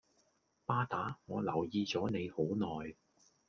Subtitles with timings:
[0.65, 2.95] 巴打我留意左你好耐